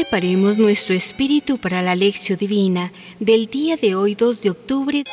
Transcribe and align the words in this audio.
Preparemos 0.00 0.56
nuestro 0.56 0.94
espíritu 0.94 1.58
para 1.58 1.82
la 1.82 1.94
lección 1.94 2.38
divina 2.38 2.90
del 3.18 3.48
día 3.48 3.76
de 3.76 3.94
hoy 3.94 4.14
2 4.14 4.40
de 4.40 4.48
octubre. 4.48 5.04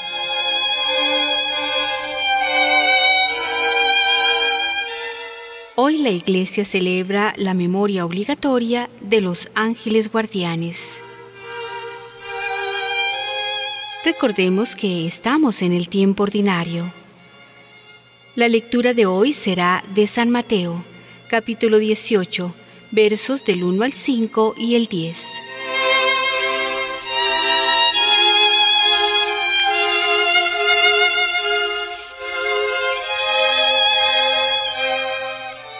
Hoy 5.75 5.97
la 5.97 6.11
Iglesia 6.11 6.64
celebra 6.64 7.34
la 7.36 7.54
memoria 7.54 8.05
obligatoria 8.05 8.89
de 9.02 9.20
los 9.20 9.50
ángeles 9.55 10.10
guardianes. 10.10 11.01
Recordemos 14.06 14.78
que 14.78 15.06
estamos 15.06 15.64
en 15.64 15.74
el 15.74 15.89
tiempo 15.89 16.24
ordinario. 16.24 16.93
La 18.36 18.47
lectura 18.47 18.93
de 18.93 19.06
hoy 19.06 19.33
será 19.33 19.83
de 19.93 20.07
San 20.07 20.29
Mateo, 20.29 20.86
capítulo 21.28 21.78
18, 21.78 22.54
versos 22.97 23.46
del 23.46 23.64
1 23.64 23.83
al 23.83 23.93
5 23.93 24.56
y 24.57 24.74
el 24.74 24.87
10. 24.87 25.43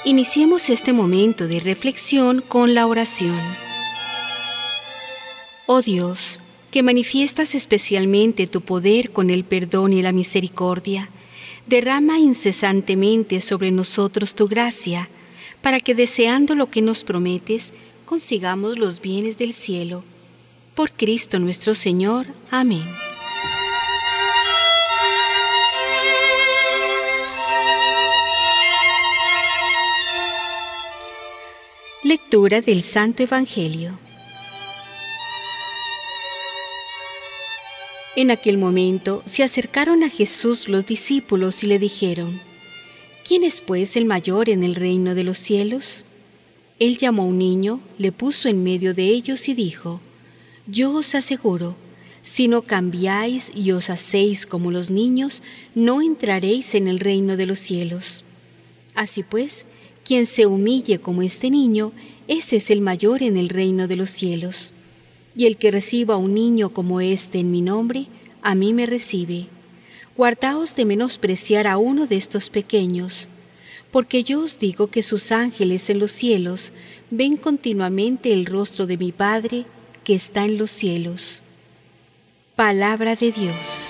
Iniciemos 0.06 0.70
este 0.70 0.94
momento 0.94 1.48
de 1.48 1.60
reflexión 1.60 2.44
con 2.48 2.76
la 2.76 2.86
oración. 2.86 3.40
Oh 5.66 5.82
Dios, 5.82 6.40
que 6.70 6.84
manifiestas 6.84 7.56
especialmente 7.56 8.46
tu 8.46 8.62
poder 8.62 9.10
con 9.10 9.32
el 9.32 9.44
perdón 9.44 9.92
y 9.92 10.04
la 10.04 10.12
misericordia, 10.12 11.10
derrama 11.66 12.20
incesantemente 12.20 13.42
sobre 13.42 13.72
nosotros 13.72 14.36
tu 14.36 14.48
gracia, 14.48 15.10
para 15.68 15.82
que 15.82 15.94
deseando 15.94 16.56
lo 16.56 16.70
que 16.70 16.82
nos 16.82 17.04
prometes, 17.04 17.74
consigamos 18.06 18.78
los 18.78 19.02
bienes 19.02 19.38
del 19.38 19.54
cielo. 19.54 20.06
Por 20.76 20.94
Cristo 20.94 21.40
nuestro 21.40 21.76
Señor. 21.76 22.26
Amén. 22.50 22.86
Lectura 32.02 32.62
del 32.62 32.82
Santo 32.82 33.24
Evangelio. 33.24 34.00
En 38.16 38.32
aquel 38.32 38.58
momento 38.58 39.22
se 39.26 39.44
acercaron 39.44 40.04
a 40.04 40.10
Jesús 40.10 40.70
los 40.70 40.86
discípulos 40.86 41.62
y 41.66 41.68
le 41.68 41.78
dijeron, 41.78 42.47
¿Quién 43.28 43.44
es 43.44 43.60
pues 43.60 43.98
el 43.98 44.06
mayor 44.06 44.48
en 44.48 44.64
el 44.64 44.74
reino 44.74 45.14
de 45.14 45.26
los 45.26 45.38
cielos? 45.38 46.06
Él 46.80 46.98
llamó 46.98 47.24
a 47.24 47.26
un 47.26 47.38
niño, 47.38 47.82
le 47.98 48.14
puso 48.14 48.48
en 48.48 48.64
medio 48.64 48.94
de 48.94 49.10
ellos 49.10 49.50
y 49.50 49.54
dijo, 49.54 50.00
Yo 50.66 50.94
os 50.94 51.14
aseguro, 51.14 51.76
si 52.24 52.48
no 52.48 52.62
cambiáis 52.62 53.52
y 53.54 53.72
os 53.72 53.90
hacéis 53.90 54.46
como 54.46 54.72
los 54.72 54.92
niños, 54.92 55.44
no 55.76 56.02
entraréis 56.02 56.74
en 56.74 56.88
el 56.88 57.00
reino 57.02 57.36
de 57.36 57.48
los 57.48 57.60
cielos. 57.60 58.24
Así 58.96 59.24
pues, 59.24 59.66
quien 60.06 60.26
se 60.26 60.46
humille 60.46 61.00
como 61.00 61.22
este 61.22 61.50
niño, 61.50 61.92
ese 62.30 62.56
es 62.56 62.70
el 62.70 62.80
mayor 62.80 63.24
en 63.24 63.36
el 63.36 63.50
reino 63.50 63.90
de 63.90 63.98
los 63.98 64.10
cielos. 64.10 64.72
Y 65.36 65.48
el 65.48 65.58
que 65.58 65.70
reciba 65.70 66.14
a 66.14 66.18
un 66.18 66.34
niño 66.34 66.70
como 66.70 67.02
este 67.02 67.40
en 67.40 67.52
mi 67.52 67.60
nombre, 67.60 68.08
a 68.42 68.56
mí 68.56 68.74
me 68.74 68.86
recibe 68.86 69.48
guardaos 70.18 70.76
de 70.76 70.84
menospreciar 70.84 71.68
a 71.68 71.78
uno 71.78 72.08
de 72.08 72.18
estos 72.18 72.50
pequeños, 72.50 73.28
porque 73.92 74.24
yo 74.24 74.42
os 74.42 74.58
digo 74.58 74.88
que 74.88 75.04
sus 75.04 75.32
ángeles 75.32 75.92
en 75.92 76.00
los 76.00 76.12
cielos 76.12 76.74
ven 77.12 77.38
continuamente 77.38 78.34
el 78.34 78.48
rostro 78.48 78.88
de 78.88 78.98
mi 78.98 79.12
Padre 79.12 79.66
que 80.04 80.16
está 80.16 80.44
en 80.44 80.58
los 80.58 80.72
cielos. 80.72 81.44
Palabra 82.56 83.16
de 83.16 83.32
Dios. 83.32 83.86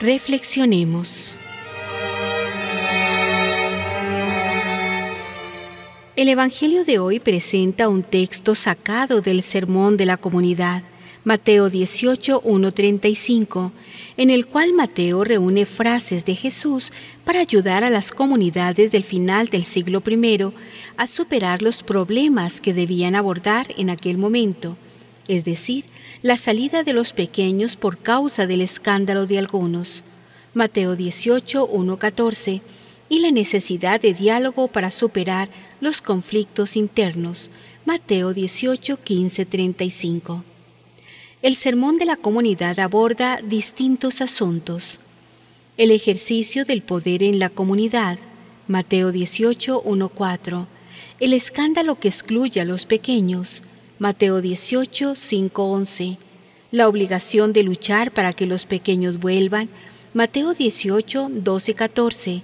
Reflexionemos. 0.00 1.36
El 6.18 6.28
Evangelio 6.28 6.84
de 6.84 6.98
hoy 6.98 7.20
presenta 7.20 7.88
un 7.88 8.02
texto 8.02 8.56
sacado 8.56 9.20
del 9.20 9.40
Sermón 9.40 9.96
de 9.96 10.04
la 10.04 10.16
Comunidad, 10.16 10.82
Mateo 11.22 11.70
18, 11.70 12.42
1-35, 12.42 13.70
en 14.16 14.30
el 14.30 14.48
cual 14.48 14.72
Mateo 14.72 15.22
reúne 15.22 15.64
frases 15.64 16.24
de 16.24 16.34
Jesús 16.34 16.92
para 17.24 17.38
ayudar 17.38 17.84
a 17.84 17.90
las 17.90 18.10
comunidades 18.10 18.90
del 18.90 19.04
final 19.04 19.46
del 19.46 19.62
siglo 19.62 20.02
I 20.04 20.40
a 20.96 21.06
superar 21.06 21.62
los 21.62 21.84
problemas 21.84 22.60
que 22.60 22.74
debían 22.74 23.14
abordar 23.14 23.68
en 23.76 23.88
aquel 23.88 24.18
momento, 24.18 24.76
es 25.28 25.44
decir, 25.44 25.84
la 26.22 26.36
salida 26.36 26.82
de 26.82 26.94
los 26.94 27.12
pequeños 27.12 27.76
por 27.76 27.96
causa 27.96 28.48
del 28.48 28.62
escándalo 28.62 29.28
de 29.28 29.38
algunos. 29.38 30.02
Mateo 30.52 30.96
18, 30.96 31.68
1-14 31.70 32.60
y 33.08 33.20
la 33.20 33.30
necesidad 33.30 34.00
de 34.00 34.14
diálogo 34.14 34.68
para 34.68 34.90
superar 34.90 35.48
los 35.80 36.00
conflictos 36.00 36.76
internos. 36.76 37.50
Mateo 37.84 38.34
18, 38.34 39.00
15, 39.00 39.46
35. 39.46 40.44
El 41.40 41.56
sermón 41.56 41.96
de 41.96 42.04
la 42.04 42.16
comunidad 42.16 42.78
aborda 42.80 43.40
distintos 43.42 44.20
asuntos. 44.20 45.00
El 45.76 45.90
ejercicio 45.90 46.64
del 46.64 46.82
poder 46.82 47.22
en 47.22 47.38
la 47.38 47.48
comunidad. 47.48 48.18
Mateo 48.66 49.12
18, 49.12 49.80
1, 49.80 50.08
4. 50.10 50.66
El 51.20 51.32
escándalo 51.32 51.98
que 51.98 52.08
excluye 52.08 52.60
a 52.60 52.64
los 52.64 52.84
pequeños. 52.84 53.62
Mateo 53.98 54.42
18, 54.42 55.14
5, 55.14 55.64
11. 55.64 56.18
La 56.72 56.88
obligación 56.88 57.52
de 57.54 57.62
luchar 57.62 58.10
para 58.10 58.34
que 58.34 58.44
los 58.44 58.66
pequeños 58.66 59.18
vuelvan. 59.18 59.70
Mateo 60.12 60.52
18, 60.52 61.28
12, 61.30 61.74
14 61.74 62.42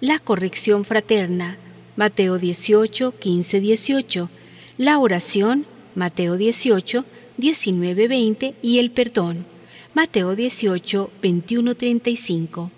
la 0.00 0.18
corrección 0.18 0.84
fraterna, 0.84 1.56
Mateo 1.96 2.38
18, 2.38 3.12
15, 3.18 3.60
18, 3.60 4.30
la 4.76 4.98
oración, 4.98 5.64
Mateo 5.94 6.36
18, 6.36 7.04
19, 7.38 8.08
20 8.08 8.54
y 8.60 8.78
el 8.78 8.90
perdón, 8.90 9.46
Mateo 9.94 10.36
18, 10.36 11.10
21, 11.22 11.74
35. 11.74 12.70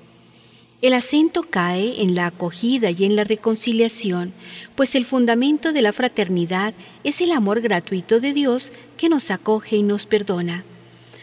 El 0.81 0.93
acento 0.93 1.43
cae 1.43 2.03
en 2.03 2.15
la 2.15 2.27
acogida 2.27 2.93
y 2.93 3.05
en 3.05 3.17
la 3.17 3.25
reconciliación, 3.25 4.33
pues 4.77 4.95
el 4.95 5.05
fundamento 5.05 5.73
de 5.73 5.83
la 5.83 5.93
fraternidad 5.93 6.73
es 7.03 7.21
el 7.21 7.33
amor 7.33 7.61
gratuito 7.61 8.21
de 8.21 8.33
Dios 8.33 8.71
que 8.97 9.09
nos 9.09 9.33
acoge 9.33 9.75
y 9.75 9.83
nos 9.83 10.07
perdona. 10.07 10.65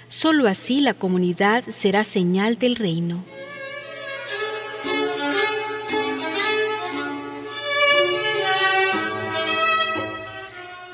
Solo 0.09 0.49
así 0.49 0.81
la 0.81 0.93
comunidad 0.93 1.63
será 1.69 2.03
señal 2.03 2.59
del 2.59 2.75
reino. 2.75 3.23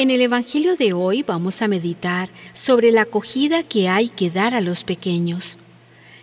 En 0.01 0.09
el 0.09 0.21
Evangelio 0.21 0.77
de 0.77 0.93
hoy 0.93 1.21
vamos 1.21 1.61
a 1.61 1.67
meditar 1.67 2.27
sobre 2.53 2.91
la 2.91 3.03
acogida 3.03 3.61
que 3.61 3.87
hay 3.87 4.09
que 4.09 4.31
dar 4.31 4.55
a 4.55 4.59
los 4.59 4.83
pequeños. 4.83 5.57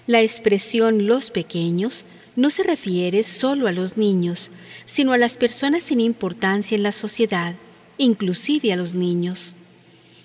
La 0.08 0.20
expresión 0.20 1.06
los 1.06 1.30
pequeños 1.30 2.04
no 2.34 2.50
se 2.50 2.64
refiere 2.64 3.22
solo 3.22 3.68
a 3.68 3.72
los 3.72 3.96
niños, 3.96 4.50
sino 4.84 5.12
a 5.12 5.16
las 5.16 5.36
personas 5.36 5.84
sin 5.84 6.00
importancia 6.00 6.74
en 6.74 6.82
la 6.82 6.90
sociedad, 6.90 7.54
inclusive 7.98 8.72
a 8.72 8.76
los 8.76 8.94
niños. 8.96 9.54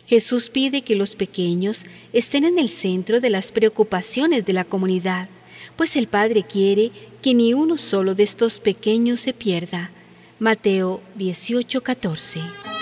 Jesús 0.07 0.49
pide 0.49 0.81
que 0.81 0.95
los 0.95 1.13
pequeños 1.13 1.85
estén 2.11 2.45
en 2.45 2.57
el 2.57 2.69
centro 2.69 3.19
de 3.19 3.29
las 3.29 3.51
preocupaciones 3.51 4.47
de 4.47 4.53
la 4.53 4.65
comunidad, 4.65 5.29
pues 5.75 5.95
el 5.95 6.07
Padre 6.07 6.41
quiere 6.41 6.91
que 7.21 7.35
ni 7.35 7.53
uno 7.53 7.77
solo 7.77 8.15
de 8.15 8.23
estos 8.23 8.59
pequeños 8.59 9.19
se 9.19 9.31
pierda. 9.31 9.91
Mateo 10.39 11.03
18:14 11.19 12.72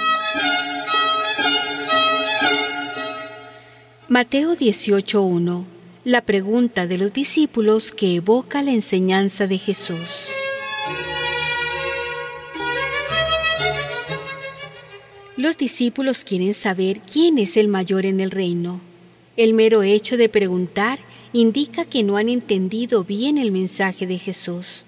Mateo 4.11 4.57
18.1. 4.57 5.63
La 6.03 6.19
pregunta 6.19 6.85
de 6.85 6.97
los 6.97 7.13
discípulos 7.13 7.93
que 7.93 8.17
evoca 8.17 8.61
la 8.61 8.71
enseñanza 8.71 9.47
de 9.47 9.57
Jesús. 9.57 10.27
Los 15.37 15.57
discípulos 15.57 16.25
quieren 16.25 16.53
saber 16.53 16.99
quién 16.99 17.37
es 17.37 17.55
el 17.55 17.69
mayor 17.69 18.05
en 18.05 18.19
el 18.19 18.31
reino. 18.31 18.81
El 19.37 19.53
mero 19.53 19.81
hecho 19.81 20.17
de 20.17 20.27
preguntar 20.27 20.99
indica 21.31 21.85
que 21.85 22.03
no 22.03 22.17
han 22.17 22.27
entendido 22.27 23.05
bien 23.05 23.37
el 23.37 23.53
mensaje 23.53 24.07
de 24.07 24.17
Jesús. 24.17 24.83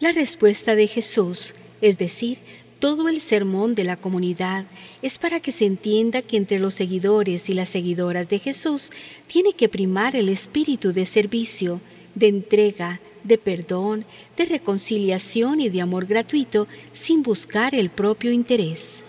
La 0.00 0.10
respuesta 0.10 0.74
de 0.74 0.88
Jesús, 0.88 1.54
es 1.80 1.96
decir, 1.96 2.40
todo 2.78 3.08
el 3.08 3.20
sermón 3.20 3.74
de 3.74 3.84
la 3.84 3.96
comunidad 3.96 4.66
es 5.02 5.18
para 5.18 5.40
que 5.40 5.52
se 5.52 5.64
entienda 5.64 6.22
que 6.22 6.36
entre 6.36 6.58
los 6.58 6.74
seguidores 6.74 7.48
y 7.48 7.52
las 7.52 7.70
seguidoras 7.70 8.28
de 8.28 8.38
Jesús 8.38 8.90
tiene 9.26 9.52
que 9.52 9.68
primar 9.68 10.14
el 10.14 10.28
espíritu 10.28 10.92
de 10.92 11.06
servicio, 11.06 11.80
de 12.14 12.28
entrega, 12.28 13.00
de 13.24 13.38
perdón, 13.38 14.04
de 14.36 14.44
reconciliación 14.44 15.60
y 15.60 15.68
de 15.68 15.80
amor 15.80 16.06
gratuito 16.06 16.68
sin 16.92 17.22
buscar 17.22 17.74
el 17.74 17.90
propio 17.90 18.32
interés. 18.32 19.04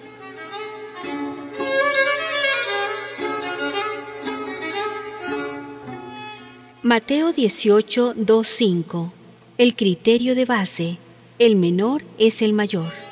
Mateo 6.81 7.33
18, 7.33 8.13
2, 8.15 8.47
5. 8.47 9.13
El 9.57 9.75
criterio 9.75 10.33
de 10.33 10.45
base. 10.45 10.97
El 11.37 11.55
menor 11.55 12.03
es 12.17 12.41
el 12.41 12.53
mayor. 12.53 13.08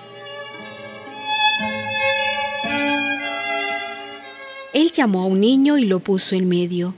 Él 4.77 4.91
llamó 4.91 5.24
a 5.24 5.25
un 5.25 5.41
niño 5.41 5.79
y 5.79 5.85
lo 5.85 6.01
puso 6.01 6.35
en 6.35 6.47
medio. 6.47 6.94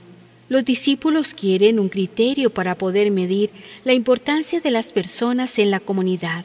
Los 0.50 0.66
discípulos 0.66 1.32
quieren 1.32 1.80
un 1.80 1.88
criterio 1.88 2.50
para 2.50 2.76
poder 2.76 3.10
medir 3.10 3.48
la 3.84 3.94
importancia 3.94 4.60
de 4.60 4.70
las 4.70 4.92
personas 4.92 5.58
en 5.58 5.70
la 5.70 5.80
comunidad. 5.80 6.44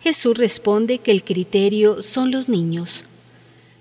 Jesús 0.00 0.38
responde 0.38 0.96
que 0.96 1.10
el 1.10 1.24
criterio 1.24 2.00
son 2.00 2.30
los 2.30 2.48
niños. 2.48 3.04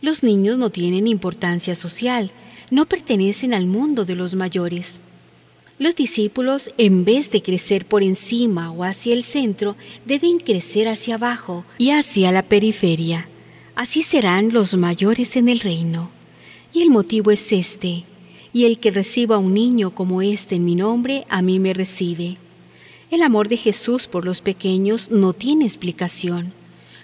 Los 0.02 0.22
niños 0.22 0.58
no 0.58 0.70
tienen 0.70 1.08
importancia 1.08 1.76
social, 1.76 2.32
no 2.72 2.88
pertenecen 2.88 3.54
al 3.54 3.68
mundo 3.68 4.04
de 4.04 4.16
los 4.16 4.36
mayores. 4.36 5.00
Los 5.80 5.96
discípulos, 5.96 6.72
en 6.78 7.06
vez 7.06 7.32
de 7.32 7.42
crecer 7.42 7.86
por 7.86 8.04
encima 8.04 8.70
o 8.74 8.84
hacia 8.84 9.14
el 9.14 9.24
centro, 9.24 9.78
deben 10.06 10.40
crecer 10.40 10.90
hacia 10.90 11.16
abajo 11.16 11.64
y 11.78 11.92
hacia 11.92 12.34
la 12.34 12.44
periferia. 12.44 13.30
Así 13.76 14.04
serán 14.04 14.52
los 14.52 14.76
mayores 14.76 15.38
en 15.38 15.48
el 15.48 15.62
reino. 15.62 16.15
Y 16.76 16.82
el 16.82 16.90
motivo 16.90 17.32
es 17.32 17.54
este, 17.54 18.04
y 18.52 18.66
el 18.66 18.80
que 18.80 18.92
reciba 18.92 19.38
a 19.38 19.40
un 19.40 19.54
niño 19.54 19.96
como 19.96 20.22
este 20.22 20.56
en 20.56 20.66
mi 20.66 20.76
nombre, 20.76 21.26
a 21.30 21.42
mí 21.42 21.58
me 21.58 21.74
recibe. 21.74 22.36
El 23.10 23.22
amor 23.22 23.48
de 23.48 23.56
Jesús 23.56 24.08
por 24.08 24.26
los 24.26 24.42
pequeños 24.42 25.10
no 25.10 25.32
tiene 25.32 25.64
explicación. 25.64 26.52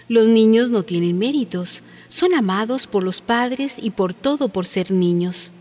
Los 0.08 0.28
niños 0.28 0.68
no 0.68 0.82
tienen 0.82 1.16
méritos, 1.16 1.82
son 2.10 2.34
amados 2.34 2.86
por 2.86 3.02
los 3.02 3.22
padres 3.22 3.78
y 3.82 3.92
por 3.92 4.12
todo 4.12 4.50
por 4.50 4.66
ser 4.66 4.90
niños. 4.90 5.52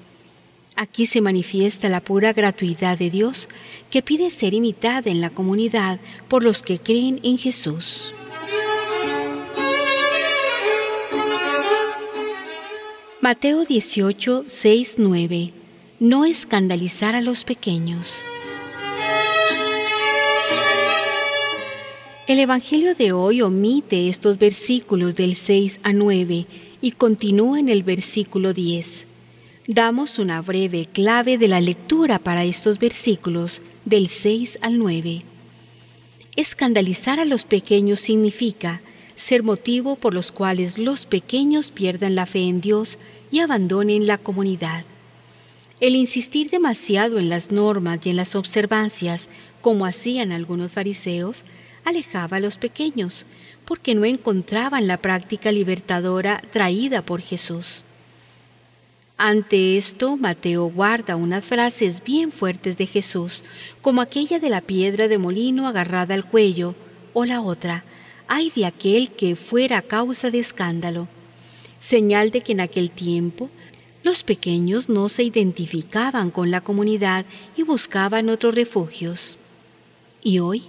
Aquí 0.75 1.06
se 1.06 1.22
manifiesta 1.22 1.88
la 1.88 2.02
pura 2.02 2.34
gratuidad 2.34 2.98
de 2.98 3.10
Dios 3.10 3.48
que 3.90 4.02
pide 4.02 4.30
ser 4.30 4.54
imitada 4.54 5.10
en 5.10 5.22
la 5.22 5.30
comunidad 5.30 6.02
por 6.28 6.44
los 6.44 6.62
que 6.62 6.80
creen 6.80 7.22
en 7.24 7.38
Jesús. 7.38 8.13
Mateo 13.24 13.66
18, 13.66 14.46
6, 14.48 14.96
9 14.98 15.54
no 16.00 16.26
escandalizar 16.26 17.14
a 17.14 17.22
los 17.22 17.44
pequeños. 17.44 18.24
El 22.26 22.40
Evangelio 22.40 22.96
de 22.96 23.12
hoy 23.12 23.44
omite 23.44 24.10
estos 24.10 24.40
versículos 24.40 25.16
del 25.16 25.36
6 25.36 25.82
a 25.84 25.94
9 25.94 26.48
y 26.82 26.92
continúa 26.94 27.60
en 27.60 27.70
el 27.70 27.84
versículo 27.84 28.56
10. 28.56 29.06
Damos 29.68 30.18
una 30.18 30.42
breve 30.42 30.88
clave 30.92 31.38
de 31.38 31.48
la 31.48 31.62
lectura 31.62 32.18
para 32.18 32.44
estos 32.44 32.80
versículos 32.80 33.62
del 33.86 34.08
6 34.08 34.58
al 34.64 34.80
9. 34.80 35.22
Escandalizar 36.36 37.20
a 37.20 37.26
los 37.26 37.46
pequeños 37.46 38.00
significa 38.00 38.82
ser 39.22 39.44
motivo 39.44 39.98
por 39.98 40.16
los 40.16 40.32
cuales 40.32 40.80
los 40.80 41.06
pequeños 41.06 41.70
pierdan 41.70 42.16
la 42.16 42.26
fe 42.26 42.48
en 42.48 42.60
Dios 42.60 42.98
y 43.30 43.38
abandonen 43.38 44.08
la 44.08 44.18
comunidad. 44.18 44.84
El 45.80 45.96
insistir 45.96 46.50
demasiado 46.50 47.20
en 47.20 47.30
las 47.30 47.52
normas 47.52 48.00
y 48.04 48.10
en 48.10 48.16
las 48.16 48.34
observancias, 48.34 49.30
como 49.62 49.86
hacían 49.86 50.32
algunos 50.32 50.72
fariseos, 50.72 51.44
alejaba 51.86 52.38
a 52.38 52.40
los 52.40 52.58
pequeños, 52.58 53.28
porque 53.66 53.94
no 53.94 54.06
encontraban 54.06 54.88
la 54.88 54.98
práctica 54.98 55.52
libertadora 55.52 56.42
traída 56.52 57.04
por 57.04 57.22
Jesús. 57.22 57.84
Ante 59.18 59.78
esto, 59.78 60.18
Mateo 60.18 60.66
guarda 60.66 61.16
unas 61.16 61.46
frases 61.46 62.04
bien 62.04 62.32
fuertes 62.32 62.76
de 62.76 62.88
Jesús, 62.88 63.44
como 63.84 64.02
aquella 64.02 64.40
de 64.40 64.50
la 64.50 64.62
piedra 64.62 65.08
de 65.08 65.20
molino 65.20 65.68
agarrada 65.68 66.16
al 66.16 66.26
cuello, 66.26 66.74
o 67.14 67.26
la 67.26 67.42
otra, 67.42 67.84
ay 68.33 68.50
de 68.56 68.66
aquel 68.66 69.12
que 69.12 69.36
fuera 69.36 69.81
causa 69.81 70.31
de 70.31 70.39
escándalo, 70.39 71.10
señal 71.80 72.31
de 72.31 72.39
que 72.39 72.54
en 72.54 72.62
aquel 72.62 72.89
tiempo 72.89 73.50
los 74.04 74.24
pequeños 74.24 74.88
no 74.88 75.10
se 75.10 75.24
identificaban 75.24 76.31
con 76.31 76.50
la 76.50 76.62
comunidad 76.62 77.25
y 77.57 77.63
buscaban 77.63 78.30
otros 78.30 78.56
refugios. 78.56 79.38
Y 80.24 80.39
hoy, 80.39 80.63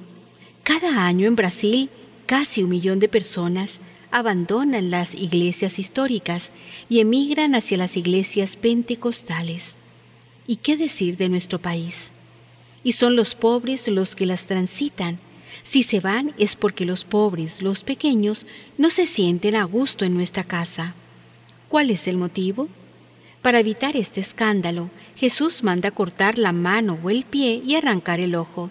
cada 0.64 1.06
año 1.06 1.28
en 1.28 1.36
Brasil, 1.36 1.88
casi 2.26 2.64
un 2.64 2.70
millón 2.70 2.98
de 2.98 3.06
personas 3.06 3.78
abandonan 4.10 4.90
las 4.90 5.14
iglesias 5.14 5.78
históricas 5.78 6.50
y 6.88 6.98
emigran 6.98 7.54
hacia 7.54 7.78
las 7.78 7.96
iglesias 7.96 8.56
pentecostales. 8.56 9.76
¿Y 10.48 10.56
qué 10.56 10.76
decir 10.76 11.16
de 11.16 11.28
nuestro 11.28 11.60
país? 11.60 12.10
Y 12.82 12.94
son 12.94 13.14
los 13.14 13.36
pobres 13.36 13.86
los 13.86 14.16
que 14.16 14.26
las 14.26 14.48
transitan. 14.48 15.20
Si 15.62 15.82
se 15.82 16.00
van 16.00 16.34
es 16.38 16.56
porque 16.56 16.84
los 16.84 17.04
pobres, 17.04 17.62
los 17.62 17.82
pequeños, 17.82 18.46
no 18.78 18.90
se 18.90 19.06
sienten 19.06 19.56
a 19.56 19.64
gusto 19.64 20.04
en 20.04 20.14
nuestra 20.14 20.44
casa. 20.44 20.94
¿Cuál 21.68 21.90
es 21.90 22.08
el 22.08 22.16
motivo? 22.16 22.68
Para 23.42 23.60
evitar 23.60 23.96
este 23.96 24.20
escándalo, 24.20 24.90
Jesús 25.16 25.62
manda 25.62 25.90
cortar 25.90 26.38
la 26.38 26.52
mano 26.52 26.98
o 27.02 27.10
el 27.10 27.24
pie 27.24 27.60
y 27.64 27.74
arrancar 27.74 28.20
el 28.20 28.34
ojo. 28.34 28.70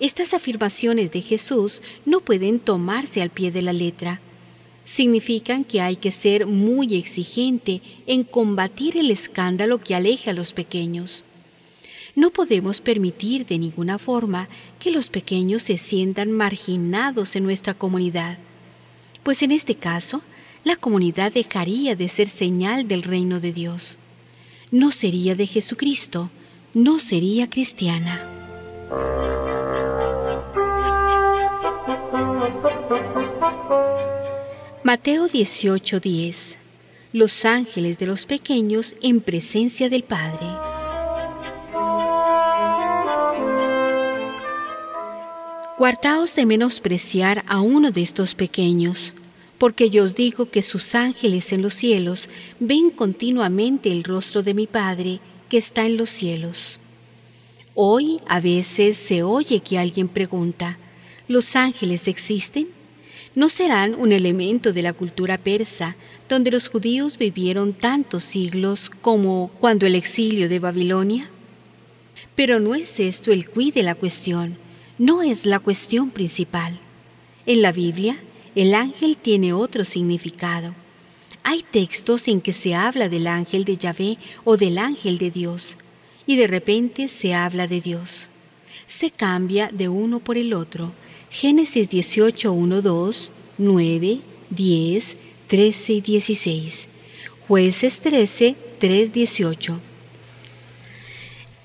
Estas 0.00 0.34
afirmaciones 0.34 1.12
de 1.12 1.20
Jesús 1.20 1.80
no 2.04 2.20
pueden 2.20 2.58
tomarse 2.58 3.22
al 3.22 3.30
pie 3.30 3.52
de 3.52 3.62
la 3.62 3.72
letra. 3.72 4.20
Significan 4.84 5.64
que 5.64 5.80
hay 5.80 5.96
que 5.96 6.10
ser 6.10 6.46
muy 6.46 6.96
exigente 6.96 7.80
en 8.06 8.24
combatir 8.24 8.96
el 8.96 9.10
escándalo 9.10 9.78
que 9.78 9.94
aleja 9.94 10.32
a 10.32 10.34
los 10.34 10.52
pequeños. 10.52 11.24
No 12.16 12.30
podemos 12.30 12.80
permitir 12.80 13.44
de 13.44 13.58
ninguna 13.58 13.98
forma 13.98 14.48
que 14.78 14.92
los 14.92 15.10
pequeños 15.10 15.62
se 15.62 15.78
sientan 15.78 16.30
marginados 16.30 17.34
en 17.34 17.42
nuestra 17.42 17.74
comunidad, 17.74 18.38
pues 19.24 19.42
en 19.42 19.50
este 19.50 19.74
caso 19.74 20.22
la 20.62 20.76
comunidad 20.76 21.32
dejaría 21.32 21.96
de 21.96 22.08
ser 22.08 22.28
señal 22.28 22.86
del 22.86 23.02
reino 23.02 23.40
de 23.40 23.52
Dios. 23.52 23.98
No 24.70 24.92
sería 24.92 25.34
de 25.34 25.46
Jesucristo, 25.46 26.30
no 26.72 26.98
sería 26.98 27.50
cristiana. 27.50 28.30
Mateo 34.84 35.26
18:10 35.28 36.56
Los 37.12 37.44
ángeles 37.44 37.98
de 37.98 38.06
los 38.06 38.26
pequeños 38.26 38.94
en 39.02 39.20
presencia 39.20 39.88
del 39.88 40.04
Padre. 40.04 40.63
Guardaos 45.84 46.34
de 46.34 46.46
menospreciar 46.46 47.44
a 47.46 47.60
uno 47.60 47.90
de 47.90 48.00
estos 48.00 48.34
pequeños 48.34 49.12
porque 49.58 49.90
yo 49.90 50.04
os 50.04 50.14
digo 50.14 50.48
que 50.48 50.62
sus 50.62 50.94
ángeles 50.94 51.52
en 51.52 51.60
los 51.60 51.74
cielos 51.74 52.30
ven 52.58 52.88
continuamente 52.88 53.92
el 53.92 54.02
rostro 54.02 54.42
de 54.42 54.54
mi 54.54 54.66
Padre 54.66 55.20
que 55.50 55.58
está 55.58 55.84
en 55.84 55.98
los 55.98 56.08
cielos. 56.08 56.78
Hoy 57.74 58.18
a 58.26 58.40
veces 58.40 58.96
se 58.96 59.22
oye 59.22 59.60
que 59.60 59.78
alguien 59.78 60.08
pregunta, 60.08 60.78
¿los 61.28 61.54
ángeles 61.54 62.08
existen? 62.08 62.66
¿No 63.34 63.50
serán 63.50 63.94
un 63.94 64.12
elemento 64.12 64.72
de 64.72 64.80
la 64.80 64.94
cultura 64.94 65.36
persa, 65.36 65.96
donde 66.30 66.50
los 66.50 66.70
judíos 66.70 67.18
vivieron 67.18 67.74
tantos 67.74 68.24
siglos 68.24 68.90
como 69.02 69.50
cuando 69.60 69.84
el 69.84 69.96
exilio 69.96 70.48
de 70.48 70.60
Babilonia? 70.60 71.28
Pero 72.34 72.58
no 72.58 72.74
es 72.74 72.98
esto 73.00 73.32
el 73.32 73.50
quid 73.50 73.74
de 73.74 73.82
la 73.82 73.94
cuestión, 73.94 74.63
no 74.98 75.22
es 75.22 75.44
la 75.44 75.58
cuestión 75.58 76.10
principal. 76.10 76.78
En 77.46 77.62
la 77.62 77.72
Biblia, 77.72 78.16
el 78.54 78.74
ángel 78.74 79.16
tiene 79.16 79.52
otro 79.52 79.84
significado. 79.84 80.74
Hay 81.42 81.64
textos 81.68 82.28
en 82.28 82.40
que 82.40 82.52
se 82.52 82.74
habla 82.74 83.08
del 83.08 83.26
ángel 83.26 83.64
de 83.64 83.76
Yahvé 83.76 84.18
o 84.44 84.56
del 84.56 84.78
ángel 84.78 85.18
de 85.18 85.30
Dios, 85.30 85.76
y 86.26 86.36
de 86.36 86.46
repente 86.46 87.08
se 87.08 87.34
habla 87.34 87.66
de 87.66 87.80
Dios. 87.80 88.30
Se 88.86 89.10
cambia 89.10 89.68
de 89.72 89.88
uno 89.88 90.20
por 90.20 90.36
el 90.36 90.54
otro. 90.54 90.92
Génesis 91.28 91.88
18, 91.88 92.52
1, 92.52 92.82
2, 92.82 93.30
9, 93.58 94.20
10, 94.50 95.16
13 95.48 95.92
y 95.92 96.00
16. 96.00 96.88
Jueces 97.48 98.00
13, 98.00 98.56
3, 98.78 99.12
18. 99.12 99.80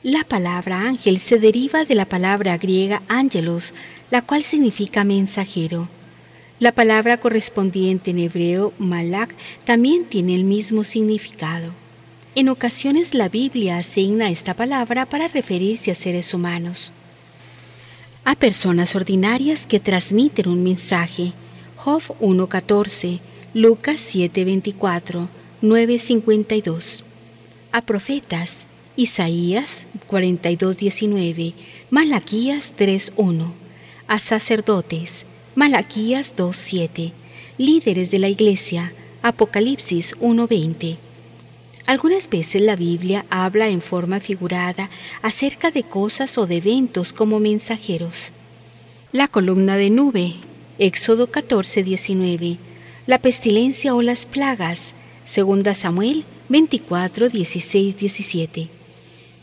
La 0.03 0.23
palabra 0.23 0.87
ángel 0.87 1.19
se 1.19 1.39
deriva 1.39 1.83
de 1.83 1.93
la 1.93 2.05
palabra 2.05 2.57
griega 2.57 3.01
ángelos, 3.09 3.73
la 4.11 4.21
cual 4.21 4.45
significa 4.45 5.03
mensajero. 5.03 5.89
La 6.57 6.71
palabra 6.71 7.17
correspondiente 7.17 8.11
en 8.11 8.19
hebreo, 8.19 8.71
malak, 8.79 9.35
también 9.65 10.05
tiene 10.05 10.35
el 10.35 10.45
mismo 10.45 10.85
significado. 10.85 11.73
En 12.35 12.47
ocasiones 12.47 13.13
la 13.13 13.27
Biblia 13.27 13.77
asigna 13.77 14.29
esta 14.29 14.53
palabra 14.53 15.05
para 15.05 15.27
referirse 15.27 15.91
a 15.91 15.95
seres 15.95 16.33
humanos. 16.33 16.93
a 18.23 18.35
personas 18.35 18.95
ordinarias 18.95 19.65
que 19.65 19.79
transmiten 19.79 20.47
un 20.47 20.63
mensaje. 20.63 21.33
Job 21.75 22.03
1.14, 22.21 23.19
Lucas 23.53 24.15
7.24, 24.15 25.27
9.52. 25.61 27.03
A 27.71 27.81
profetas. 27.81 28.65
Isaías 28.95 29.87
42.19, 30.09 31.53
Malaquías 31.89 32.75
3.1. 32.77 33.51
A 34.07 34.19
sacerdotes. 34.19 35.25
Malaquías 35.55 36.35
2.7. 36.35 37.13
Líderes 37.57 38.11
de 38.11 38.19
la 38.19 38.27
iglesia. 38.27 38.93
Apocalipsis 39.21 40.17
1.20. 40.17 40.97
Algunas 41.85 42.29
veces 42.29 42.61
la 42.61 42.75
Biblia 42.75 43.25
habla 43.29 43.69
en 43.69 43.81
forma 43.81 44.19
figurada 44.19 44.89
acerca 45.21 45.71
de 45.71 45.83
cosas 45.83 46.37
o 46.37 46.45
de 46.45 46.57
eventos 46.57 47.13
como 47.13 47.39
mensajeros. 47.39 48.31
La 49.11 49.27
columna 49.27 49.75
de 49.75 49.89
nube, 49.89 50.35
Éxodo 50.77 51.27
14, 51.27 51.83
19. 51.83 52.57
La 53.07 53.19
pestilencia 53.19 53.95
o 53.95 54.01
las 54.01 54.25
plagas, 54.25 54.93
2 55.35 55.77
Samuel 55.77 56.25
24, 56.49 57.29
16, 57.29 57.97
17. 57.97 58.78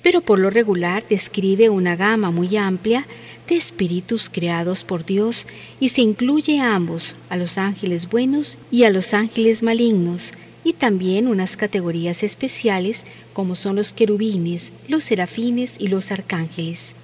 Pero 0.07 0.21
por 0.21 0.39
lo 0.39 0.51
regular 0.51 1.05
describe 1.09 1.69
una 1.69 1.97
gama 1.97 2.31
muy 2.31 2.57
amplia 2.57 3.09
de 3.49 3.57
espíritus 3.57 4.31
creados 4.31 4.85
por 4.85 5.05
Dios 5.05 5.49
y 5.81 5.89
se 5.89 6.01
incluye 6.01 6.61
a 6.61 6.77
ambos, 6.77 7.17
a 7.29 7.37
los 7.37 7.59
ángeles 7.59 8.09
buenos 8.09 8.57
y 8.71 8.85
a 8.85 8.91
los 8.91 9.15
ángeles 9.15 9.65
malignos, 9.65 10.31
y 10.63 10.75
también 10.75 11.27
unas 11.27 11.57
categorías 11.57 12.23
especiales 12.23 13.05
como 13.33 13.57
son 13.57 13.75
los 13.75 13.93
querubines, 13.93 14.71
los 14.87 15.03
serafines 15.03 15.75
y 15.81 15.89
los 15.89 16.13
arcángeles. 16.13 16.95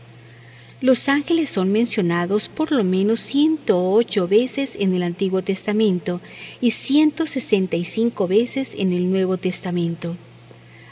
Los 0.81 1.09
ángeles 1.09 1.51
son 1.51 1.73
mencionados 1.73 2.49
por 2.49 2.71
lo 2.71 2.85
menos 2.85 3.19
108 3.19 4.29
veces 4.29 4.77
en 4.79 4.95
el 4.95 5.03
Antiguo 5.03 5.43
Testamento 5.43 6.21
y 6.61 6.71
165 6.71 8.29
veces 8.29 8.77
en 8.79 8.93
el 8.93 9.11
Nuevo 9.11 9.39
Testamento. 9.39 10.17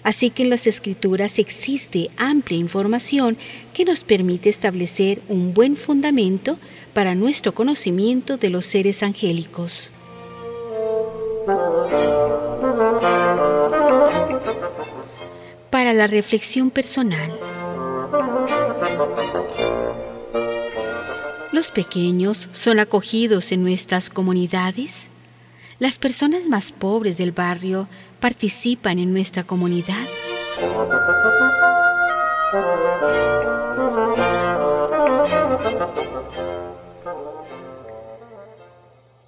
Así 0.03 0.31
que 0.31 0.45
en 0.45 0.51
las 0.51 0.67
escrituras 0.67 1.39
existe 1.39 2.11
amplia 2.17 2.59
información 2.59 3.37
que 3.75 3.85
nos 3.85 4.05
permite 4.05 4.49
establecer 4.49 5.21
un 5.29 5.53
buen 5.53 5.77
fundamento 5.77 6.59
para 6.95 7.15
nuestro 7.15 7.55
conocimiento 7.55 8.37
de 8.37 8.51
los 8.51 8.65
seres 8.67 9.03
angélicos. 9.03 9.93
Para 15.71 15.93
la 15.93 16.07
reflexión 16.07 16.71
personal. 16.71 17.39
¿Los 21.53 21.71
pequeños 21.71 22.49
son 22.53 22.79
acogidos 22.79 23.53
en 23.53 23.63
nuestras 23.63 24.09
comunidades? 24.09 25.09
¿Las 25.81 25.99
personas 25.99 26.47
más 26.51 26.73
pobres 26.73 27.17
del 27.17 27.33
barrio 27.33 27.89
participan 28.21 28.99
en 28.99 29.15
nuestra 29.15 29.45
comunidad? 29.45 30.07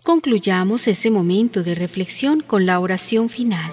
Concluyamos 0.03 0.89
ese 0.89 1.11
momento 1.11 1.63
de 1.63 1.75
reflexión 1.75 2.43
con 2.43 2.67
la 2.67 2.81
oración 2.81 3.31
final. 3.31 3.73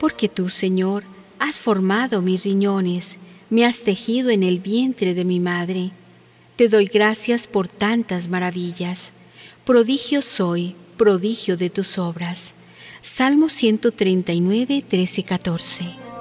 Porque 0.00 0.28
tú, 0.28 0.48
Señor, 0.48 1.04
has 1.38 1.60
formado 1.60 2.22
mis 2.22 2.44
riñones, 2.44 3.18
me 3.50 3.64
has 3.64 3.82
tejido 3.82 4.30
en 4.30 4.42
el 4.42 4.58
vientre 4.58 5.14
de 5.14 5.24
mi 5.24 5.38
madre. 5.38 5.92
Te 6.56 6.68
doy 6.68 6.86
gracias 6.86 7.48
por 7.48 7.66
tantas 7.66 8.28
maravillas. 8.28 9.12
Prodigio 9.64 10.22
soy, 10.22 10.76
prodigio 10.96 11.56
de 11.56 11.68
tus 11.68 11.98
obras. 11.98 12.54
Salmo 13.00 13.48
139, 13.48 14.84
13, 14.86 15.22
14. 15.24 16.13